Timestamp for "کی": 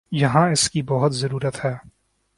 0.69-0.81